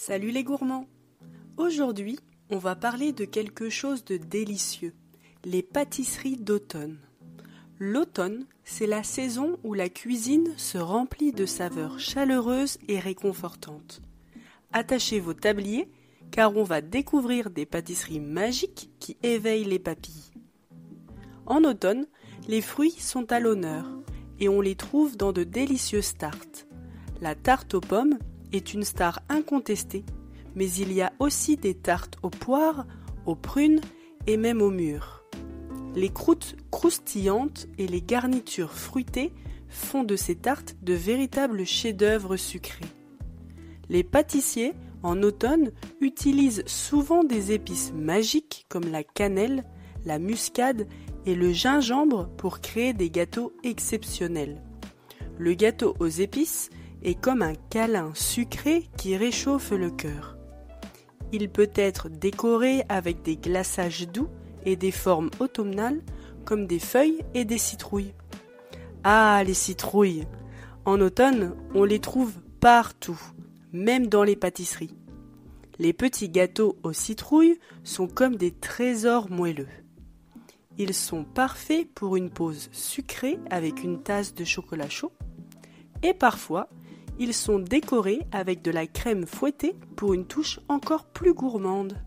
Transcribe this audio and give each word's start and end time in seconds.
Salut 0.00 0.30
les 0.30 0.44
gourmands 0.44 0.86
Aujourd'hui, 1.56 2.20
on 2.50 2.58
va 2.58 2.76
parler 2.76 3.12
de 3.12 3.24
quelque 3.24 3.68
chose 3.68 4.04
de 4.04 4.16
délicieux, 4.16 4.94
les 5.44 5.60
pâtisseries 5.60 6.36
d'automne. 6.36 6.98
L'automne, 7.80 8.46
c'est 8.62 8.86
la 8.86 9.02
saison 9.02 9.58
où 9.64 9.74
la 9.74 9.88
cuisine 9.88 10.54
se 10.56 10.78
remplit 10.78 11.32
de 11.32 11.46
saveurs 11.46 11.98
chaleureuses 11.98 12.78
et 12.86 13.00
réconfortantes. 13.00 14.00
Attachez 14.72 15.18
vos 15.18 15.34
tabliers, 15.34 15.90
car 16.30 16.56
on 16.56 16.62
va 16.62 16.80
découvrir 16.80 17.50
des 17.50 17.66
pâtisseries 17.66 18.20
magiques 18.20 18.90
qui 19.00 19.16
éveillent 19.24 19.64
les 19.64 19.80
papilles. 19.80 20.30
En 21.44 21.64
automne, 21.64 22.06
les 22.46 22.62
fruits 22.62 22.92
sont 22.92 23.32
à 23.32 23.40
l'honneur 23.40 23.84
et 24.38 24.48
on 24.48 24.60
les 24.60 24.76
trouve 24.76 25.16
dans 25.16 25.32
de 25.32 25.42
délicieuses 25.42 26.16
tartes. 26.16 26.68
La 27.20 27.34
tarte 27.34 27.74
aux 27.74 27.80
pommes 27.80 28.16
est 28.52 28.74
une 28.74 28.84
star 28.84 29.20
incontestée, 29.28 30.04
mais 30.54 30.70
il 30.72 30.92
y 30.92 31.02
a 31.02 31.12
aussi 31.18 31.56
des 31.56 31.74
tartes 31.74 32.16
aux 32.22 32.30
poires, 32.30 32.86
aux 33.26 33.36
prunes 33.36 33.80
et 34.26 34.36
même 34.36 34.62
aux 34.62 34.70
mûres. 34.70 35.24
Les 35.94 36.10
croûtes 36.10 36.56
croustillantes 36.70 37.66
et 37.78 37.86
les 37.86 38.02
garnitures 38.02 38.72
fruitées 38.72 39.32
font 39.68 40.04
de 40.04 40.16
ces 40.16 40.36
tartes 40.36 40.76
de 40.82 40.94
véritables 40.94 41.64
chefs-d'œuvre 41.64 42.36
sucrés. 42.36 42.84
Les 43.88 44.04
pâtissiers, 44.04 44.74
en 45.02 45.22
automne, 45.22 45.72
utilisent 46.00 46.64
souvent 46.66 47.24
des 47.24 47.52
épices 47.52 47.92
magiques 47.94 48.66
comme 48.68 48.90
la 48.90 49.02
cannelle, 49.02 49.64
la 50.04 50.18
muscade 50.18 50.86
et 51.26 51.34
le 51.34 51.52
gingembre 51.52 52.28
pour 52.36 52.60
créer 52.60 52.92
des 52.92 53.10
gâteaux 53.10 53.52
exceptionnels. 53.62 54.62
Le 55.38 55.54
gâteau 55.54 55.94
aux 56.00 56.08
épices 56.08 56.70
est 57.02 57.20
comme 57.20 57.42
un 57.42 57.54
câlin 57.54 58.10
sucré 58.14 58.88
qui 58.96 59.16
réchauffe 59.16 59.70
le 59.70 59.90
cœur. 59.90 60.36
Il 61.32 61.50
peut 61.50 61.70
être 61.74 62.08
décoré 62.08 62.82
avec 62.88 63.22
des 63.22 63.36
glaçages 63.36 64.08
doux 64.08 64.28
et 64.64 64.76
des 64.76 64.90
formes 64.90 65.30
automnales 65.40 66.00
comme 66.44 66.66
des 66.66 66.78
feuilles 66.78 67.22
et 67.34 67.44
des 67.44 67.58
citrouilles. 67.58 68.14
Ah, 69.04 69.42
les 69.46 69.54
citrouilles 69.54 70.26
En 70.84 71.00
automne, 71.00 71.54
on 71.74 71.84
les 71.84 72.00
trouve 72.00 72.32
partout, 72.60 73.20
même 73.72 74.06
dans 74.06 74.24
les 74.24 74.36
pâtisseries. 74.36 74.96
Les 75.78 75.92
petits 75.92 76.28
gâteaux 76.28 76.76
aux 76.82 76.92
citrouilles 76.92 77.58
sont 77.84 78.08
comme 78.08 78.36
des 78.36 78.50
trésors 78.50 79.30
moelleux. 79.30 79.68
Ils 80.78 80.94
sont 80.94 81.24
parfaits 81.24 81.88
pour 81.94 82.16
une 82.16 82.30
pause 82.30 82.68
sucrée 82.72 83.38
avec 83.50 83.82
une 83.84 84.02
tasse 84.02 84.34
de 84.34 84.44
chocolat 84.44 84.88
chaud 84.88 85.12
et 86.02 86.14
parfois 86.14 86.68
ils 87.18 87.34
sont 87.34 87.58
décorés 87.58 88.20
avec 88.32 88.62
de 88.62 88.70
la 88.70 88.86
crème 88.86 89.26
fouettée 89.26 89.74
pour 89.96 90.14
une 90.14 90.26
touche 90.26 90.60
encore 90.68 91.04
plus 91.04 91.34
gourmande. 91.34 91.98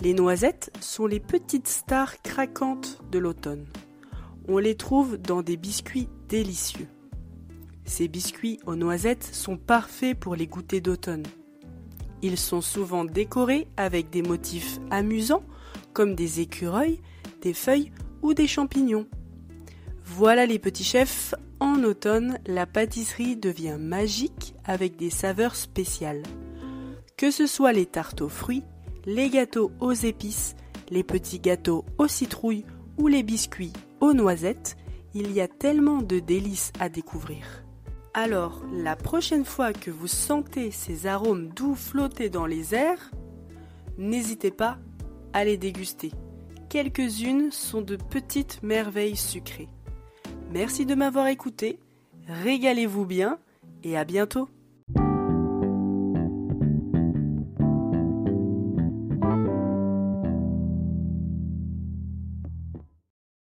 Les 0.00 0.14
noisettes 0.14 0.72
sont 0.80 1.06
les 1.06 1.20
petites 1.20 1.68
stars 1.68 2.22
craquantes 2.22 3.02
de 3.10 3.18
l'automne. 3.18 3.66
On 4.48 4.58
les 4.58 4.74
trouve 4.74 5.18
dans 5.18 5.42
des 5.42 5.56
biscuits 5.56 6.08
délicieux. 6.28 6.88
Ces 7.84 8.08
biscuits 8.08 8.58
aux 8.66 8.76
noisettes 8.76 9.28
sont 9.32 9.56
parfaits 9.56 10.18
pour 10.18 10.34
les 10.36 10.46
goûters 10.46 10.80
d'automne. 10.80 11.26
Ils 12.22 12.38
sont 12.38 12.60
souvent 12.60 13.04
décorés 13.04 13.68
avec 13.76 14.10
des 14.10 14.22
motifs 14.22 14.78
amusants 14.90 15.44
comme 15.92 16.14
des 16.14 16.40
écureuils, 16.40 17.00
des 17.42 17.54
feuilles 17.54 17.92
ou 18.22 18.34
des 18.34 18.46
champignons. 18.46 19.06
Voilà 20.16 20.44
les 20.44 20.58
petits 20.58 20.84
chefs, 20.84 21.34
en 21.60 21.84
automne, 21.84 22.38
la 22.44 22.66
pâtisserie 22.66 23.36
devient 23.36 23.76
magique 23.78 24.54
avec 24.64 24.96
des 24.96 25.08
saveurs 25.08 25.54
spéciales. 25.54 26.24
Que 27.16 27.30
ce 27.30 27.46
soit 27.46 27.72
les 27.72 27.86
tartes 27.86 28.20
aux 28.20 28.28
fruits, 28.28 28.64
les 29.06 29.30
gâteaux 29.30 29.70
aux 29.78 29.92
épices, 29.92 30.56
les 30.90 31.04
petits 31.04 31.38
gâteaux 31.38 31.84
aux 31.96 32.08
citrouilles 32.08 32.64
ou 32.98 33.06
les 33.06 33.22
biscuits 33.22 33.72
aux 34.00 34.12
noisettes, 34.12 34.76
il 35.14 35.30
y 35.30 35.40
a 35.40 35.46
tellement 35.46 36.02
de 36.02 36.18
délices 36.18 36.72
à 36.80 36.88
découvrir. 36.88 37.64
Alors, 38.12 38.64
la 38.74 38.96
prochaine 38.96 39.44
fois 39.44 39.72
que 39.72 39.92
vous 39.92 40.08
sentez 40.08 40.72
ces 40.72 41.06
arômes 41.06 41.50
doux 41.50 41.76
flotter 41.76 42.28
dans 42.30 42.46
les 42.46 42.74
airs, 42.74 43.12
n'hésitez 43.96 44.50
pas 44.50 44.76
à 45.32 45.44
les 45.44 45.56
déguster. 45.56 46.10
Quelques-unes 46.68 47.52
sont 47.52 47.80
de 47.80 47.96
petites 47.96 48.60
merveilles 48.64 49.16
sucrées. 49.16 49.68
Merci 50.52 50.84
de 50.84 50.96
m'avoir 50.96 51.28
écouté, 51.28 51.78
régalez-vous 52.26 53.06
bien 53.06 53.38
et 53.84 53.96
à 53.96 54.04
bientôt 54.04 54.48